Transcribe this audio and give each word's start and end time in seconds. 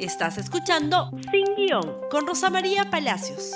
Estás 0.00 0.38
escuchando 0.38 1.10
Sin 1.30 1.44
Guión 1.56 2.08
con 2.10 2.26
Rosa 2.26 2.48
María 2.48 2.88
Palacios. 2.90 3.52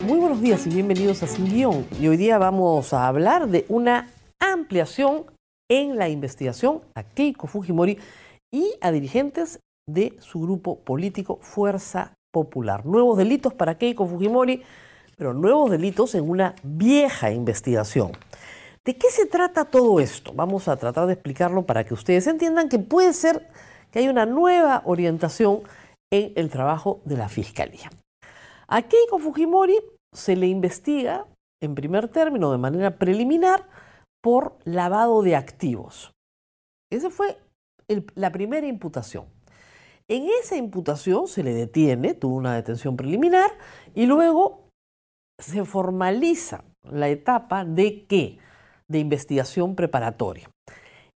Muy 0.00 0.18
buenos 0.18 0.40
días 0.40 0.66
y 0.66 0.70
bienvenidos 0.70 1.22
a 1.22 1.28
Sin 1.28 1.48
Guión. 1.48 1.86
Y 2.00 2.08
hoy 2.08 2.16
día 2.16 2.36
vamos 2.36 2.92
a 2.92 3.06
hablar 3.06 3.46
de 3.46 3.64
una 3.68 4.10
ampliación 4.40 5.26
en 5.70 5.98
la 5.98 6.08
investigación 6.08 6.80
a 6.96 7.04
Keiko 7.04 7.46
Fujimori 7.46 7.96
y 8.52 8.74
a 8.80 8.90
dirigentes 8.90 9.60
de 9.88 10.16
su 10.18 10.40
grupo 10.40 10.80
político 10.80 11.38
Fuerza 11.40 12.14
Popular. 12.32 12.84
Nuevos 12.84 13.16
delitos 13.16 13.54
para 13.54 13.78
Keiko 13.78 14.08
Fujimori, 14.08 14.64
pero 15.16 15.32
nuevos 15.32 15.70
delitos 15.70 16.16
en 16.16 16.28
una 16.28 16.56
vieja 16.64 17.30
investigación. 17.30 18.10
¿De 18.84 18.96
qué 18.96 19.10
se 19.10 19.26
trata 19.26 19.64
todo 19.64 20.00
esto? 20.00 20.32
Vamos 20.34 20.66
a 20.66 20.76
tratar 20.76 21.06
de 21.06 21.12
explicarlo 21.12 21.64
para 21.64 21.84
que 21.84 21.94
ustedes 21.94 22.26
entiendan 22.26 22.68
que 22.68 22.80
puede 22.80 23.12
ser 23.12 23.46
que 23.94 24.00
hay 24.00 24.08
una 24.08 24.26
nueva 24.26 24.82
orientación 24.86 25.62
en 26.12 26.32
el 26.34 26.50
trabajo 26.50 27.00
de 27.04 27.16
la 27.16 27.28
Fiscalía. 27.28 27.92
A 28.66 28.82
Keiko 28.82 29.20
Fujimori 29.20 29.78
se 30.12 30.34
le 30.34 30.48
investiga 30.48 31.28
en 31.62 31.76
primer 31.76 32.08
término 32.08 32.50
de 32.50 32.58
manera 32.58 32.98
preliminar 32.98 33.68
por 34.20 34.58
lavado 34.64 35.22
de 35.22 35.36
activos. 35.36 36.12
Esa 36.90 37.08
fue 37.08 37.38
la 38.16 38.32
primera 38.32 38.66
imputación. 38.66 39.26
En 40.08 40.28
esa 40.40 40.56
imputación 40.56 41.28
se 41.28 41.44
le 41.44 41.54
detiene, 41.54 42.14
tuvo 42.14 42.34
una 42.34 42.56
detención 42.56 42.96
preliminar 42.96 43.50
y 43.94 44.06
luego 44.06 44.70
se 45.38 45.64
formaliza 45.64 46.64
la 46.82 47.10
etapa 47.10 47.64
de 47.64 48.06
qué? 48.06 48.38
De 48.88 48.98
investigación 48.98 49.76
preparatoria. 49.76 50.50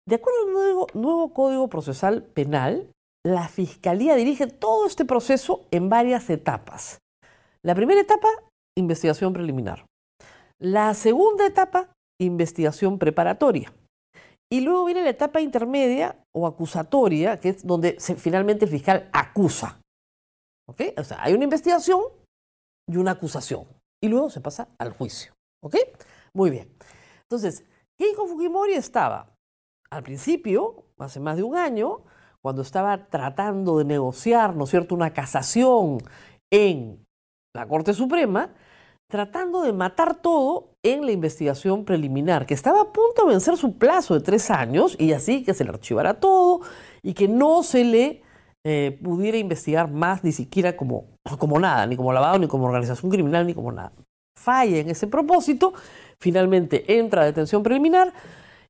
De 0.08 0.16
acuerdo 0.16 0.46
al 0.46 0.54
nuevo, 0.54 0.88
nuevo, 0.94 1.34
Código 1.34 1.68
Procesal 1.68 2.24
Penal, 2.24 2.92
la 3.26 3.48
Fiscalía 3.48 4.16
dirige 4.16 4.46
todo 4.46 4.86
este 4.86 5.04
proceso 5.04 5.66
en 5.72 5.90
varias 5.90 6.30
etapas. 6.30 7.00
La 7.64 7.74
primera 7.74 8.02
etapa, 8.02 8.28
investigación 8.78 9.34
preliminar. 9.34 9.88
La 10.60 10.94
segunda 10.94 11.48
etapa, 11.48 11.90
investigación 12.22 13.00
preparatoria. 13.00 13.74
Y 14.52 14.62
luego 14.62 14.86
viene 14.86 15.02
la 15.02 15.10
etapa 15.10 15.42
intermedia 15.42 16.24
o 16.36 16.46
acusatoria, 16.46 17.40
que 17.40 17.50
es 17.50 17.66
donde 17.66 17.98
finalmente 18.00 18.66
el 18.66 18.72
fiscal 18.72 19.10
acusa. 19.12 19.82
¿Ok? 20.70 20.82
O 20.98 21.04
sea, 21.04 21.24
hay 21.24 21.34
una 21.34 21.46
investigación 21.46 22.02
y 22.88 22.98
una 22.98 23.12
acusación. 23.12 23.66
Y 24.04 24.08
luego 24.08 24.30
se 24.30 24.40
pasa 24.40 24.68
al 24.78 24.92
juicio. 24.92 25.34
¿Ok? 25.64 25.78
Muy 26.36 26.52
bien. 26.52 26.72
Entonces, 27.24 27.66
Keiko 27.98 28.28
Fujimori 28.28 28.74
estaba 28.74 29.35
al 29.90 30.04
principio, 30.04 30.86
hace 30.98 31.20
más 31.20 31.38
de 31.38 31.44
un 31.44 31.56
año, 31.56 32.02
cuando 32.42 32.62
estaba 32.62 33.08
tratando 33.08 33.78
de 33.78 33.86
negociar, 33.86 34.56
¿no 34.56 34.66
es 34.66 34.70
cierto?, 34.70 34.94
una 34.96 35.14
casación 35.14 35.98
en 36.52 37.06
la 37.56 37.68
Corte 37.68 37.94
Suprema, 37.94 38.54
tratando 39.08 39.62
de 39.62 39.74
matar 39.74 40.16
todo 40.22 40.76
en 40.84 41.06
la 41.06 41.12
investigación 41.12 41.86
preliminar, 41.86 42.46
que 42.46 42.54
estaba 42.54 42.82
a 42.82 42.92
punto 42.92 43.26
de 43.26 43.32
vencer 43.32 43.58
su 43.58 43.78
plazo 43.78 44.14
de 44.14 44.22
tres 44.22 44.52
años 44.52 44.96
y 45.00 45.14
así 45.14 45.44
que 45.44 45.54
se 45.54 45.64
le 45.64 45.72
archivara 45.72 46.20
todo 46.20 46.62
y 47.02 47.14
que 47.14 47.28
no 47.28 47.64
se 47.64 47.84
le 47.84 48.24
eh, 48.64 49.00
pudiera 49.04 49.38
investigar 49.38 49.92
más 49.92 50.24
ni 50.24 50.32
siquiera 50.32 50.76
como, 50.76 51.06
como 51.38 51.60
nada, 51.60 51.86
ni 51.86 51.96
como 51.96 52.12
lavado, 52.12 52.40
ni 52.40 52.48
como 52.48 52.66
organización 52.66 53.12
criminal, 53.12 53.46
ni 53.46 53.54
como 53.54 53.72
nada. 53.72 53.94
Falla 54.38 54.78
en 54.78 54.90
ese 54.90 55.08
propósito, 55.08 55.74
finalmente 56.20 56.98
entra 56.98 57.22
a 57.22 57.26
detención 57.26 57.64
preliminar 57.64 58.12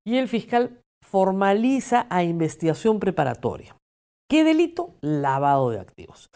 y 0.05 0.17
el 0.17 0.27
fiscal 0.27 0.81
formaliza 1.15 2.07
a 2.09 2.25
investigación 2.25 2.99
preparatoria. 2.99 3.77
¿Qué 4.29 4.43
delito? 4.43 4.95
Lavado 4.99 5.69
de 5.69 5.79
activos. 5.79 6.29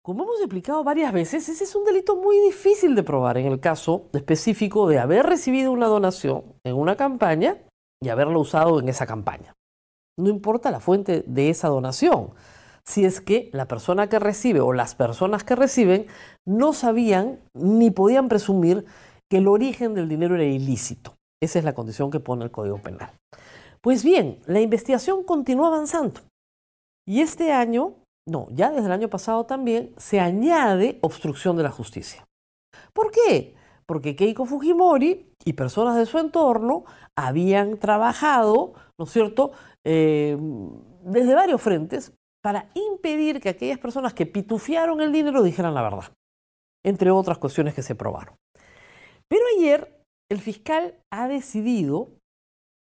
Como 0.00 0.22
hemos 0.22 0.38
explicado 0.38 0.84
varias 0.84 1.12
veces, 1.12 1.48
ese 1.48 1.64
es 1.64 1.74
un 1.74 1.84
delito 1.84 2.14
muy 2.14 2.38
difícil 2.38 2.94
de 2.94 3.02
probar 3.02 3.36
en 3.36 3.46
el 3.46 3.58
caso 3.58 4.04
específico 4.12 4.86
de 4.86 5.00
haber 5.00 5.26
recibido 5.26 5.72
una 5.72 5.88
donación 5.88 6.54
en 6.62 6.76
una 6.76 6.94
campaña 6.94 7.58
y 8.00 8.10
haberlo 8.10 8.38
usado 8.38 8.78
en 8.78 8.88
esa 8.88 9.06
campaña. 9.06 9.54
No 10.16 10.28
importa 10.28 10.70
la 10.70 10.78
fuente 10.78 11.24
de 11.26 11.50
esa 11.50 11.66
donación, 11.66 12.30
si 12.86 13.04
es 13.04 13.20
que 13.20 13.50
la 13.52 13.66
persona 13.66 14.08
que 14.08 14.20
recibe 14.20 14.60
o 14.60 14.72
las 14.72 14.94
personas 14.94 15.42
que 15.42 15.56
reciben 15.56 16.06
no 16.46 16.74
sabían 16.74 17.40
ni 17.54 17.90
podían 17.90 18.28
presumir 18.28 18.84
que 19.28 19.38
el 19.38 19.48
origen 19.48 19.94
del 19.94 20.08
dinero 20.08 20.36
era 20.36 20.44
ilícito. 20.44 21.16
Esa 21.42 21.58
es 21.58 21.64
la 21.64 21.74
condición 21.74 22.12
que 22.12 22.20
pone 22.20 22.44
el 22.44 22.52
Código 22.52 22.78
Penal. 22.78 23.10
Pues 23.84 24.02
bien, 24.02 24.40
la 24.46 24.62
investigación 24.62 25.24
continúa 25.24 25.66
avanzando. 25.66 26.22
Y 27.06 27.20
este 27.20 27.52
año, 27.52 27.96
no, 28.26 28.48
ya 28.50 28.70
desde 28.70 28.86
el 28.86 28.92
año 28.92 29.10
pasado 29.10 29.44
también, 29.44 29.92
se 29.98 30.20
añade 30.20 30.98
obstrucción 31.02 31.54
de 31.58 31.64
la 31.64 31.70
justicia. 31.70 32.24
¿Por 32.94 33.10
qué? 33.10 33.54
Porque 33.84 34.16
Keiko 34.16 34.46
Fujimori 34.46 35.30
y 35.44 35.52
personas 35.52 35.96
de 35.96 36.06
su 36.06 36.18
entorno 36.18 36.86
habían 37.14 37.78
trabajado, 37.78 38.72
¿no 38.98 39.04
es 39.04 39.10
cierto?, 39.10 39.52
eh, 39.84 40.38
desde 41.02 41.34
varios 41.34 41.60
frentes 41.60 42.14
para 42.42 42.70
impedir 42.72 43.38
que 43.38 43.50
aquellas 43.50 43.78
personas 43.78 44.14
que 44.14 44.24
pitufiaron 44.24 45.02
el 45.02 45.12
dinero 45.12 45.42
dijeran 45.42 45.74
la 45.74 45.82
verdad, 45.82 46.10
entre 46.86 47.10
otras 47.10 47.36
cuestiones 47.36 47.74
que 47.74 47.82
se 47.82 47.94
probaron. 47.94 48.34
Pero 49.28 49.42
ayer 49.58 50.00
el 50.32 50.40
fiscal 50.40 50.94
ha 51.12 51.28
decidido 51.28 52.12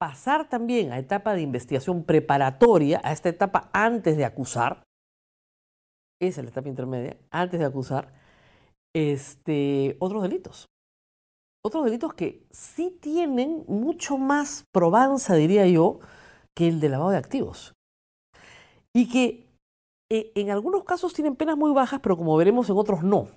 pasar 0.05 0.51
también 0.51 0.93
a 0.93 0.99
etapa 0.99 1.33
de 1.33 1.41
investigación 1.41 2.05
preparatoria, 2.05 3.01
a 3.03 3.13
esta 3.13 3.31
etapa 3.31 3.71
antes 3.73 4.19
de 4.19 4.27
acusar, 4.27 4.83
esa 6.21 6.41
es 6.43 6.45
la 6.45 6.51
etapa 6.51 6.69
intermedia, 6.69 7.17
antes 7.31 7.59
de 7.59 7.65
acusar, 7.65 8.13
este, 8.95 9.97
otros 10.01 10.23
delitos. 10.23 10.67
Otros 11.65 11.87
delitos 11.87 12.13
que 12.13 12.47
sí 12.51 12.91
tienen 13.01 13.65
mucho 13.67 14.19
más 14.19 14.67
probanza, 14.73 15.37
diría 15.37 15.67
yo, 15.69 16.01
que 16.55 16.69
el 16.69 16.81
de 16.81 16.91
lavado 16.91 17.09
de 17.09 17.17
activos. 17.17 17.73
Y 18.93 19.09
que 19.09 19.49
eh, 20.13 20.33
en 20.35 20.51
algunos 20.51 20.85
casos 20.85 21.15
tienen 21.15 21.35
penas 21.35 21.57
muy 21.57 21.73
bajas, 21.73 22.01
pero 22.03 22.19
como 22.19 22.37
veremos 22.37 22.69
en 22.69 22.77
otros 22.77 23.03
no. 23.03 23.29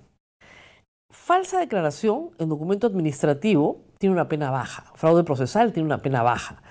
Falsa 1.10 1.60
declaración 1.60 2.32
en 2.38 2.50
documento 2.50 2.88
administrativo 2.88 3.86
tiene 3.98 4.14
una 4.14 4.28
pena 4.28 4.52
baja. 4.52 4.92
Fraude 4.96 5.24
procesal 5.24 5.74
tiene 5.74 5.88
una 5.88 6.02
pena 6.02 6.22
baja. 6.22 6.62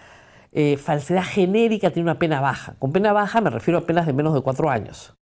Eh, 0.52 0.76
falsedad 0.76 1.24
genérica 1.24 1.90
tiene 1.90 2.10
una 2.10 2.18
pena 2.18 2.40
baja. 2.40 2.76
Con 2.78 2.92
pena 2.92 3.12
baja 3.12 3.40
me 3.40 3.50
refiero 3.50 3.78
a 3.78 3.86
penas 3.86 4.06
de 4.06 4.12
menos 4.12 4.34
de 4.34 4.40
cuatro 4.40 4.70
años. 4.70 5.14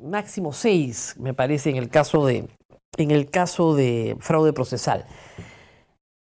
Máximo 0.00 0.52
seis, 0.52 1.16
me 1.18 1.34
parece, 1.34 1.70
en 1.70 1.76
el 1.76 1.88
caso 1.88 2.24
de, 2.24 2.48
en 2.96 3.10
el 3.10 3.30
caso 3.30 3.74
de 3.74 4.16
fraude 4.20 4.52
procesal. 4.52 5.06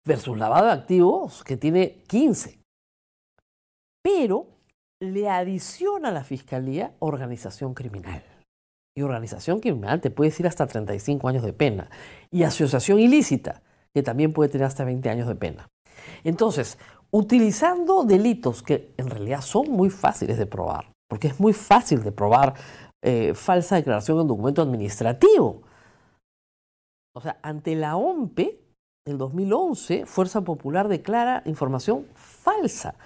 Versus 0.07 0.39
lavado 0.39 0.67
de 0.67 0.73
activos, 0.73 1.45
que 1.45 1.57
tiene 1.57 2.03
15. 2.09 2.59
Pero 4.03 4.47
le 5.01 5.29
adiciona 5.29 6.09
a 6.09 6.13
la 6.13 6.25
fiscalía 6.25 6.95
organización 6.99 7.75
criminal. 7.75 8.23
Y 8.99 9.03
organización 9.03 9.61
criminal 9.61 10.01
te 10.01 10.11
puede 10.11 10.31
decir 10.31 10.49
hasta 10.49 10.67
35 10.67 11.29
años 11.29 11.45
de 11.45 11.53
pena. 11.53 11.89
Y 12.33 12.43
asociación 12.43 12.99
ilícita 12.99 13.63
que 13.95 14.03
también 14.03 14.33
puede 14.33 14.51
tener 14.51 14.67
hasta 14.67 14.83
20 14.85 15.09
años 15.09 15.29
de 15.29 15.37
pena. 15.37 15.69
Entonces, 16.25 16.81
utilizando 17.13 18.03
delitos 18.03 18.61
que 18.61 18.93
en 18.97 19.09
realidad 19.09 19.41
son 19.43 19.71
muy 19.71 19.89
fáciles 19.89 20.37
de 20.37 20.47
probar, 20.47 20.91
porque 21.09 21.29
es 21.29 21.39
muy 21.39 21.53
fácil 21.53 22.03
de 22.03 22.11
probar 22.11 22.55
eh, 23.01 23.35
falsa 23.35 23.77
declaración 23.77 24.19
en 24.19 24.27
documento 24.27 24.63
administrativo. 24.63 25.63
O 27.15 27.21
sea, 27.21 27.39
ante 27.41 27.77
la 27.77 27.97
OMPE 27.97 28.61
del 29.07 29.17
2011, 29.17 30.07
Fuerza 30.07 30.41
Popular 30.41 30.89
declara 30.89 31.45
información 31.47 32.09
falsa. 32.17 32.97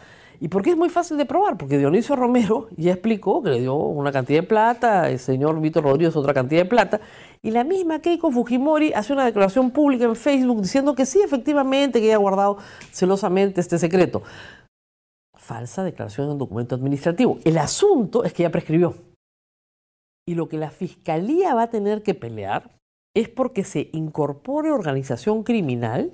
¿Y 0.43 0.49
por 0.49 0.65
qué 0.65 0.71
es 0.71 0.77
muy 0.77 0.89
fácil 0.89 1.17
de 1.19 1.25
probar? 1.25 1.57
Porque 1.57 1.79
Dionisio 1.79 2.17
Romero 2.17 2.67
ya 2.77 2.91
explicó 2.91 3.45
que 3.45 3.51
le 3.51 3.61
dio 3.61 3.77
una 3.77 4.11
cantidad 4.11 4.41
de 4.41 4.47
plata, 4.49 5.09
el 5.09 5.21
señor 5.21 5.61
Víctor 5.61 5.85
Rodríguez 5.85 6.17
otra 6.17 6.35
cantidad 6.35 6.63
de 6.63 6.69
plata, 6.69 7.01
y 7.43 7.53
la 7.53 7.63
misma 7.63 8.01
Keiko 8.01 8.33
Fujimori 8.33 8.93
hace 8.93 9.13
una 9.13 9.25
declaración 9.25 9.71
pública 9.71 10.05
en 10.05 10.17
Facebook 10.17 10.61
diciendo 10.63 10.97
que 10.97 11.07
sí, 11.07 11.21
efectivamente, 11.23 12.01
que 12.01 12.07
ella 12.07 12.17
ha 12.17 12.19
guardado 12.19 12.59
celosamente 12.91 13.61
este 13.61 13.79
secreto. 13.79 14.25
Falsa 15.37 15.85
declaración 15.85 16.27
en 16.27 16.33
un 16.33 16.39
documento 16.39 16.75
administrativo. 16.75 17.39
El 17.45 17.57
asunto 17.57 18.25
es 18.25 18.33
que 18.33 18.43
ya 18.43 18.51
prescribió. 18.51 18.97
Y 20.27 20.35
lo 20.35 20.49
que 20.49 20.57
la 20.57 20.73
fiscalía 20.73 21.55
va 21.55 21.63
a 21.63 21.71
tener 21.71 22.03
que 22.03 22.15
pelear 22.15 22.69
es 23.15 23.29
porque 23.29 23.63
se 23.63 23.91
incorpore 23.93 24.73
organización 24.73 25.45
criminal 25.45 26.11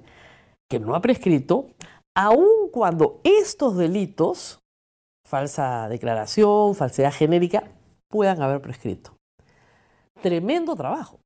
que 0.69 0.81
no 0.81 0.95
ha 0.95 1.01
prescrito 1.01 1.71
aun 2.19 2.69
cuando 2.73 3.21
estos 3.23 3.77
delitos, 3.77 4.59
falsa 5.25 5.89
declaración, 5.89 6.75
falsedad 6.75 7.13
genérica, 7.13 7.63
puedan 8.11 8.43
haber 8.43 8.61
prescrito. 8.61 9.13
Tremendo 10.21 10.75
trabajo, 10.75 11.21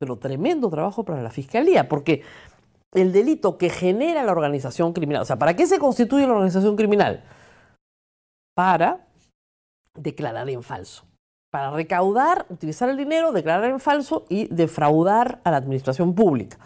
pero 0.00 0.16
tremendo 0.16 0.70
trabajo 0.70 1.04
para 1.04 1.22
la 1.22 1.28
Fiscalía, 1.28 1.86
porque 1.86 2.22
el 2.94 3.12
delito 3.12 3.58
que 3.58 3.68
genera 3.68 4.24
la 4.24 4.32
organización 4.32 4.94
criminal, 4.94 5.20
o 5.20 5.26
sea, 5.26 5.36
¿para 5.36 5.54
qué 5.54 5.66
se 5.66 5.78
constituye 5.78 6.26
la 6.26 6.32
organización 6.32 6.76
criminal? 6.76 7.22
Para 8.56 9.06
declarar 9.94 10.48
en 10.48 10.62
falso. 10.62 11.04
Para 11.52 11.72
recaudar, 11.72 12.46
utilizar 12.48 12.88
el 12.88 12.96
dinero, 12.96 13.32
declarar 13.32 13.68
en 13.68 13.80
falso 13.80 14.24
y 14.30 14.46
defraudar 14.46 15.42
a 15.44 15.50
la 15.50 15.58
administración 15.58 16.14
pública. 16.14 16.58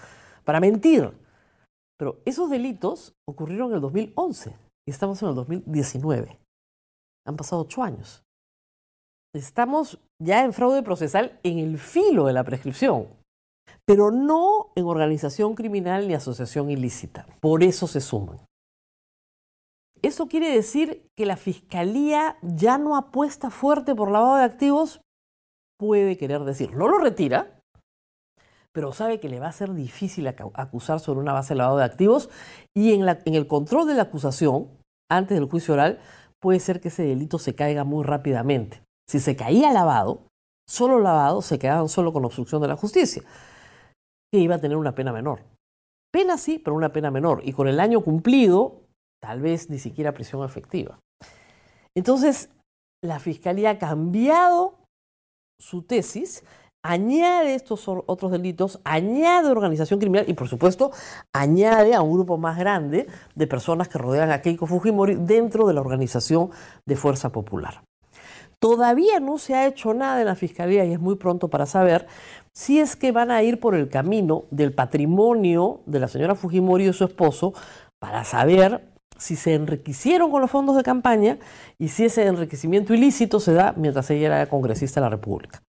Para 0.44 0.60
mentir. 0.60 1.21
Pero 2.02 2.20
esos 2.24 2.50
delitos 2.50 3.14
ocurrieron 3.28 3.68
en 3.68 3.74
el 3.76 3.80
2011 3.80 4.56
y 4.88 4.90
estamos 4.90 5.22
en 5.22 5.28
el 5.28 5.36
2019. 5.36 6.36
Han 7.24 7.36
pasado 7.36 7.62
ocho 7.62 7.80
años. 7.80 8.24
Estamos 9.32 10.00
ya 10.20 10.44
en 10.44 10.52
fraude 10.52 10.82
procesal 10.82 11.38
en 11.44 11.60
el 11.60 11.78
filo 11.78 12.26
de 12.26 12.32
la 12.32 12.42
prescripción, 12.42 13.06
pero 13.86 14.10
no 14.10 14.72
en 14.74 14.86
organización 14.86 15.54
criminal 15.54 16.08
ni 16.08 16.14
asociación 16.14 16.70
ilícita. 16.70 17.24
Por 17.40 17.62
eso 17.62 17.86
se 17.86 18.00
suman. 18.00 18.38
¿Eso 20.02 20.26
quiere 20.26 20.50
decir 20.50 21.06
que 21.16 21.24
la 21.24 21.36
Fiscalía 21.36 22.36
ya 22.42 22.78
no 22.78 22.96
apuesta 22.96 23.48
fuerte 23.48 23.94
por 23.94 24.10
lavado 24.10 24.38
de 24.38 24.42
activos? 24.42 25.02
Puede 25.78 26.16
querer 26.16 26.42
decir, 26.42 26.74
no 26.74 26.88
lo 26.88 26.98
retira, 26.98 27.61
pero 28.74 28.92
sabe 28.92 29.20
que 29.20 29.28
le 29.28 29.40
va 29.40 29.48
a 29.48 29.52
ser 29.52 29.74
difícil 29.74 30.26
acusar 30.26 31.00
sobre 31.00 31.20
una 31.20 31.32
base 31.32 31.54
de 31.54 31.58
lavado 31.58 31.78
de 31.78 31.84
activos 31.84 32.30
y 32.74 32.92
en, 32.92 33.06
en 33.08 33.34
el 33.34 33.46
control 33.46 33.86
de 33.86 33.94
la 33.94 34.02
acusación, 34.02 34.68
antes 35.10 35.38
del 35.38 35.48
juicio 35.48 35.74
oral, 35.74 36.00
puede 36.40 36.58
ser 36.58 36.80
que 36.80 36.88
ese 36.88 37.04
delito 37.04 37.38
se 37.38 37.54
caiga 37.54 37.84
muy 37.84 38.04
rápidamente. 38.04 38.82
Si 39.08 39.20
se 39.20 39.36
caía 39.36 39.72
lavado, 39.72 40.26
solo 40.68 40.98
lavado, 41.00 41.42
se 41.42 41.58
quedaban 41.58 41.88
solo 41.88 42.12
con 42.12 42.24
obstrucción 42.24 42.62
de 42.62 42.68
la 42.68 42.76
justicia, 42.76 43.22
que 44.32 44.40
iba 44.40 44.54
a 44.54 44.60
tener 44.60 44.76
una 44.76 44.94
pena 44.94 45.12
menor. 45.12 45.40
Pena 46.12 46.38
sí, 46.38 46.58
pero 46.58 46.76
una 46.76 46.92
pena 46.92 47.10
menor. 47.10 47.42
Y 47.44 47.52
con 47.52 47.68
el 47.68 47.80
año 47.80 48.02
cumplido, 48.02 48.82
tal 49.22 49.40
vez 49.40 49.70
ni 49.70 49.78
siquiera 49.78 50.12
prisión 50.12 50.44
efectiva. 50.44 50.98
Entonces, 51.94 52.50
la 53.04 53.18
Fiscalía 53.18 53.70
ha 53.70 53.78
cambiado 53.78 54.78
su 55.60 55.82
tesis, 55.82 56.44
añade 56.82 57.54
estos 57.54 57.86
otros 57.86 58.32
delitos, 58.32 58.80
añade 58.84 59.50
organización 59.50 60.00
criminal 60.00 60.24
y, 60.28 60.34
por 60.34 60.48
supuesto, 60.48 60.90
añade 61.32 61.94
a 61.94 62.02
un 62.02 62.12
grupo 62.12 62.38
más 62.38 62.58
grande 62.58 63.06
de 63.34 63.46
personas 63.46 63.88
que 63.88 63.98
rodean 63.98 64.30
a 64.30 64.42
Keiko 64.42 64.66
Fujimori 64.66 65.14
dentro 65.14 65.66
de 65.66 65.74
la 65.74 65.80
organización 65.80 66.50
de 66.86 66.96
Fuerza 66.96 67.30
Popular. 67.30 67.82
Todavía 68.58 69.18
no 69.18 69.38
se 69.38 69.54
ha 69.54 69.66
hecho 69.66 69.92
nada 69.92 70.20
en 70.20 70.26
la 70.26 70.36
Fiscalía 70.36 70.84
y 70.84 70.92
es 70.92 71.00
muy 71.00 71.16
pronto 71.16 71.48
para 71.48 71.66
saber 71.66 72.06
si 72.52 72.78
es 72.78 72.94
que 72.94 73.10
van 73.10 73.32
a 73.32 73.42
ir 73.42 73.58
por 73.58 73.74
el 73.74 73.88
camino 73.88 74.44
del 74.50 74.72
patrimonio 74.72 75.80
de 75.86 75.98
la 75.98 76.06
señora 76.06 76.36
Fujimori 76.36 76.86
y 76.86 76.92
su 76.92 77.04
esposo 77.04 77.54
para 77.98 78.22
saber 78.24 78.92
si 79.18 79.36
se 79.36 79.54
enriquecieron 79.54 80.30
con 80.30 80.40
los 80.40 80.50
fondos 80.50 80.76
de 80.76 80.82
campaña 80.82 81.38
y 81.78 81.88
si 81.88 82.04
ese 82.04 82.26
enriquecimiento 82.26 82.94
ilícito 82.94 83.40
se 83.40 83.52
da 83.52 83.72
mientras 83.76 84.10
ella 84.10 84.26
era 84.26 84.46
congresista 84.48 85.00
de 85.00 85.06
la 85.06 85.10
República. 85.10 85.62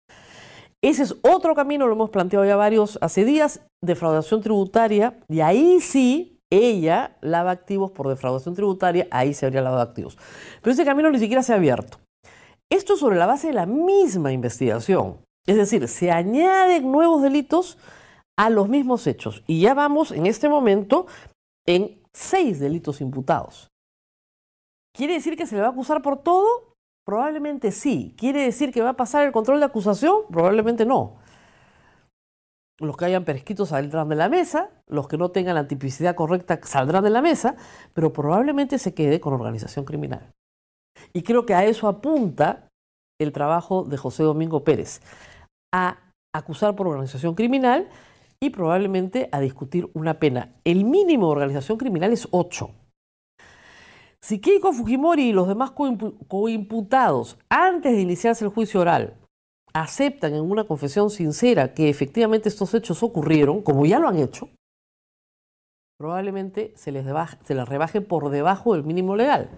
Ese 0.83 1.03
es 1.03 1.15
otro 1.21 1.55
camino, 1.55 1.87
lo 1.87 1.93
hemos 1.93 2.09
planteado 2.09 2.43
ya 2.43 2.57
varios 2.57 2.99
hace 3.01 3.23
días, 3.23 3.61
defraudación 3.81 4.41
tributaria, 4.41 5.17
y 5.29 5.39
ahí 5.39 5.79
sí 5.79 6.41
ella 6.51 7.17
lava 7.21 7.51
activos 7.51 7.91
por 7.91 8.09
defraudación 8.09 8.53
tributaria, 8.53 9.07
ahí 9.09 9.33
se 9.33 9.45
habría 9.45 9.61
lavado 9.61 9.81
activos. 9.81 10.17
Pero 10.61 10.73
ese 10.73 10.83
camino 10.83 11.09
ni 11.09 11.19
siquiera 11.19 11.41
se 11.41 11.53
ha 11.53 11.55
abierto. 11.55 11.99
Esto 12.69 12.97
sobre 12.97 13.15
la 13.15 13.25
base 13.25 13.47
de 13.47 13.53
la 13.53 13.65
misma 13.65 14.33
investigación. 14.33 15.21
Es 15.47 15.55
decir, 15.55 15.87
se 15.87 16.11
añaden 16.11 16.91
nuevos 16.91 17.21
delitos 17.21 17.77
a 18.37 18.49
los 18.49 18.67
mismos 18.67 19.07
hechos. 19.07 19.41
Y 19.47 19.61
ya 19.61 19.73
vamos 19.73 20.11
en 20.11 20.25
este 20.25 20.49
momento 20.49 21.07
en 21.65 22.01
seis 22.11 22.59
delitos 22.59 22.99
imputados. 22.99 23.69
¿Quiere 24.93 25.13
decir 25.13 25.37
que 25.37 25.47
se 25.47 25.55
le 25.55 25.61
va 25.61 25.67
a 25.67 25.71
acusar 25.71 26.01
por 26.01 26.21
todo? 26.21 26.72
Probablemente 27.05 27.71
sí. 27.71 28.15
¿Quiere 28.17 28.43
decir 28.43 28.71
que 28.71 28.81
va 28.81 28.89
a 28.89 28.95
pasar 28.95 29.25
el 29.25 29.31
control 29.31 29.59
de 29.59 29.65
acusación? 29.65 30.21
Probablemente 30.31 30.85
no. 30.85 31.17
Los 32.79 32.97
que 32.97 33.05
hayan 33.05 33.23
prescrito 33.23 33.65
saldrán 33.65 34.09
de 34.09 34.15
la 34.15 34.29
mesa, 34.29 34.69
los 34.87 35.07
que 35.07 35.17
no 35.17 35.29
tengan 35.29 35.55
la 35.55 35.67
tipicidad 35.67 36.15
correcta 36.15 36.59
saldrán 36.63 37.03
de 37.03 37.09
la 37.09 37.21
mesa, 37.21 37.55
pero 37.93 38.11
probablemente 38.11 38.79
se 38.79 38.93
quede 38.93 39.19
con 39.19 39.33
organización 39.33 39.85
criminal. 39.85 40.31
Y 41.13 41.23
creo 41.23 41.45
que 41.45 41.53
a 41.53 41.65
eso 41.65 41.87
apunta 41.87 42.67
el 43.21 43.31
trabajo 43.31 43.83
de 43.83 43.97
José 43.97 44.23
Domingo 44.23 44.63
Pérez, 44.63 45.01
a 45.73 45.97
acusar 46.33 46.75
por 46.75 46.87
organización 46.87 47.35
criminal 47.35 47.89
y 48.41 48.49
probablemente 48.49 49.29
a 49.31 49.39
discutir 49.39 49.89
una 49.93 50.19
pena. 50.19 50.49
El 50.63 50.83
mínimo 50.83 51.27
de 51.27 51.31
organización 51.31 51.77
criminal 51.77 52.11
es 52.11 52.27
8. 52.31 52.69
Si 54.23 54.39
Keiko 54.39 54.71
Fujimori 54.71 55.23
y 55.23 55.33
los 55.33 55.49
demás 55.49 55.71
coimputados, 55.71 57.37
antes 57.49 57.91
de 57.91 57.99
iniciarse 57.99 58.45
el 58.45 58.51
juicio 58.51 58.79
oral, 58.79 59.17
aceptan 59.73 60.33
en 60.33 60.49
una 60.49 60.63
confesión 60.63 61.09
sincera 61.09 61.73
que 61.73 61.89
efectivamente 61.89 62.47
estos 62.47 62.73
hechos 62.73 63.03
ocurrieron, 63.03 63.61
como 63.61 63.85
ya 63.85 63.99
lo 63.99 64.07
han 64.07 64.17
hecho, 64.17 64.47
probablemente 65.99 66.71
se 66.77 66.93
les, 66.93 67.05
se 67.43 67.53
les 67.53 67.67
rebaje 67.67 67.99
por 67.99 68.29
debajo 68.29 68.71
del 68.73 68.85
mínimo 68.85 69.17
legal. 69.17 69.49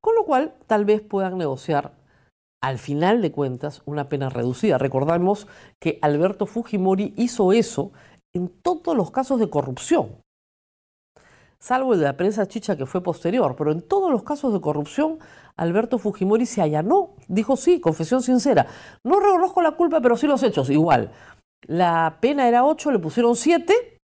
Con 0.00 0.14
lo 0.14 0.24
cual, 0.24 0.54
tal 0.66 0.86
vez 0.86 1.02
puedan 1.02 1.36
negociar 1.36 1.92
al 2.62 2.78
final 2.78 3.20
de 3.20 3.30
cuentas, 3.30 3.82
una 3.84 4.08
pena 4.08 4.30
reducida. 4.30 4.78
Recordamos 4.78 5.48
que 5.78 5.98
Alberto 6.00 6.46
Fujimori 6.46 7.12
hizo 7.18 7.52
eso 7.52 7.92
en 8.32 8.48
todos 8.48 8.96
los 8.96 9.10
casos 9.10 9.38
de 9.38 9.50
corrupción, 9.50 10.21
salvo 11.62 11.94
el 11.94 12.00
de 12.00 12.06
la 12.06 12.16
prensa 12.16 12.48
chicha 12.48 12.76
que 12.76 12.86
fue 12.86 13.02
posterior, 13.02 13.54
pero 13.56 13.70
en 13.70 13.82
todos 13.82 14.10
los 14.10 14.24
casos 14.24 14.52
de 14.52 14.60
corrupción, 14.60 15.20
Alberto 15.56 15.98
Fujimori 15.98 16.44
se 16.44 16.60
allanó, 16.60 17.14
dijo 17.28 17.56
sí, 17.56 17.80
confesión 17.80 18.20
sincera. 18.20 18.66
No 19.04 19.20
reconozco 19.20 19.62
la 19.62 19.72
culpa, 19.72 20.00
pero 20.00 20.16
sí 20.16 20.26
los 20.26 20.42
hechos, 20.42 20.70
igual. 20.70 21.12
La 21.68 22.18
pena 22.20 22.48
era 22.48 22.64
8, 22.64 22.90
le 22.90 22.98
pusieron 22.98 23.36
7 23.36 23.98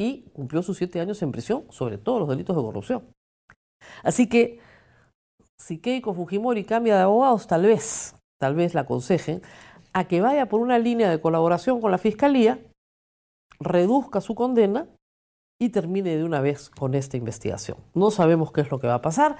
y 0.00 0.22
cumplió 0.30 0.62
sus 0.62 0.78
7 0.78 1.00
años 1.00 1.20
en 1.20 1.32
prisión 1.32 1.66
sobre 1.68 1.98
todos 1.98 2.20
los 2.20 2.28
delitos 2.30 2.56
de 2.56 2.62
corrupción. 2.62 3.04
Así 4.02 4.26
que 4.26 4.60
si 5.58 5.78
Keiko 5.78 6.14
Fujimori 6.14 6.64
cambia 6.64 6.96
de 6.96 7.02
abogados, 7.02 7.46
tal 7.46 7.66
vez, 7.66 8.16
tal 8.40 8.54
vez 8.54 8.72
la 8.72 8.82
aconsejen 8.82 9.42
a 9.92 10.08
que 10.08 10.22
vaya 10.22 10.48
por 10.48 10.60
una 10.60 10.78
línea 10.78 11.10
de 11.10 11.20
colaboración 11.20 11.82
con 11.82 11.90
la 11.90 11.98
Fiscalía, 11.98 12.58
reduzca 13.58 14.22
su 14.22 14.34
condena 14.34 14.88
y 15.60 15.68
termine 15.68 16.16
de 16.16 16.24
una 16.24 16.40
vez 16.40 16.70
con 16.70 16.94
esta 16.94 17.18
investigación. 17.18 17.76
No 17.94 18.10
sabemos 18.10 18.50
qué 18.50 18.62
es 18.62 18.70
lo 18.70 18.80
que 18.80 18.86
va 18.86 18.94
a 18.94 19.02
pasar. 19.02 19.36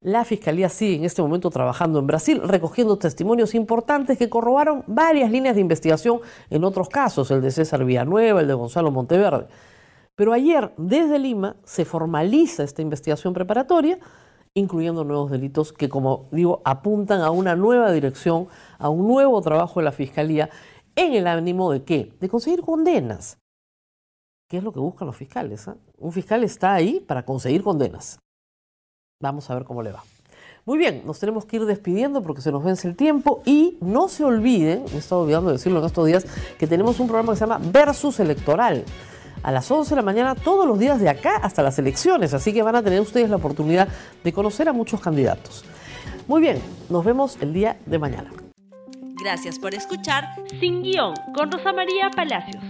La 0.00 0.24
Fiscalía 0.24 0.70
sigue 0.70 0.96
en 0.96 1.04
este 1.04 1.20
momento 1.20 1.50
trabajando 1.50 1.98
en 1.98 2.06
Brasil, 2.06 2.40
recogiendo 2.42 2.96
testimonios 2.96 3.54
importantes 3.54 4.16
que 4.16 4.30
corrobaron 4.30 4.82
varias 4.86 5.30
líneas 5.30 5.54
de 5.54 5.60
investigación 5.60 6.20
en 6.48 6.64
otros 6.64 6.88
casos, 6.88 7.30
el 7.30 7.42
de 7.42 7.50
César 7.50 7.84
Villanueva, 7.84 8.40
el 8.40 8.48
de 8.48 8.54
Gonzalo 8.54 8.90
Monteverde. 8.90 9.48
Pero 10.16 10.32
ayer, 10.32 10.72
desde 10.78 11.18
Lima, 11.18 11.56
se 11.64 11.84
formaliza 11.84 12.64
esta 12.64 12.80
investigación 12.80 13.34
preparatoria 13.34 13.98
incluyendo 14.54 15.04
nuevos 15.04 15.30
delitos 15.30 15.72
que, 15.72 15.88
como 15.88 16.28
digo, 16.32 16.60
apuntan 16.64 17.20
a 17.20 17.30
una 17.30 17.54
nueva 17.54 17.92
dirección, 17.92 18.48
a 18.78 18.88
un 18.88 19.06
nuevo 19.06 19.40
trabajo 19.42 19.78
de 19.78 19.84
la 19.84 19.92
Fiscalía, 19.92 20.50
en 20.96 21.14
el 21.14 21.28
ánimo 21.28 21.70
de 21.70 21.84
qué? 21.84 22.16
De 22.18 22.28
conseguir 22.28 22.62
condenas. 22.62 23.38
¿Qué 24.50 24.56
es 24.56 24.64
lo 24.64 24.72
que 24.72 24.80
buscan 24.80 25.06
los 25.06 25.16
fiscales? 25.16 25.68
Ah? 25.68 25.76
Un 25.96 26.10
fiscal 26.10 26.42
está 26.42 26.74
ahí 26.74 26.98
para 26.98 27.24
conseguir 27.24 27.62
condenas. 27.62 28.18
Vamos 29.22 29.48
a 29.48 29.54
ver 29.54 29.62
cómo 29.62 29.80
le 29.80 29.92
va. 29.92 30.02
Muy 30.66 30.76
bien, 30.76 31.02
nos 31.06 31.20
tenemos 31.20 31.44
que 31.44 31.56
ir 31.56 31.64
despidiendo 31.66 32.20
porque 32.20 32.42
se 32.42 32.50
nos 32.50 32.64
vence 32.64 32.88
el 32.88 32.96
tiempo 32.96 33.42
y 33.46 33.78
no 33.80 34.08
se 34.08 34.24
olviden, 34.24 34.82
me 34.86 34.96
he 34.96 34.98
estado 34.98 35.22
olvidando 35.22 35.50
de 35.50 35.56
decirlo 35.56 35.78
en 35.78 35.86
estos 35.86 36.04
días, 36.04 36.26
que 36.58 36.66
tenemos 36.66 36.98
un 36.98 37.06
programa 37.06 37.32
que 37.32 37.38
se 37.38 37.46
llama 37.46 37.60
Versus 37.62 38.18
Electoral 38.18 38.84
a 39.44 39.52
las 39.52 39.70
11 39.70 39.90
de 39.90 39.96
la 39.96 40.02
mañana 40.02 40.34
todos 40.34 40.66
los 40.66 40.80
días 40.80 40.98
de 40.98 41.08
acá 41.08 41.36
hasta 41.36 41.62
las 41.62 41.78
elecciones, 41.78 42.34
así 42.34 42.52
que 42.52 42.62
van 42.62 42.74
a 42.74 42.82
tener 42.82 43.00
ustedes 43.00 43.30
la 43.30 43.36
oportunidad 43.36 43.86
de 44.24 44.32
conocer 44.32 44.68
a 44.68 44.72
muchos 44.72 45.00
candidatos. 45.00 45.64
Muy 46.26 46.42
bien, 46.42 46.60
nos 46.88 47.04
vemos 47.04 47.38
el 47.40 47.52
día 47.52 47.78
de 47.86 47.98
mañana. 48.00 48.32
Gracias 49.22 49.60
por 49.60 49.74
escuchar 49.74 50.24
Sin 50.58 50.82
Guión 50.82 51.14
con 51.36 51.52
Rosa 51.52 51.72
María 51.72 52.10
Palacios. 52.10 52.69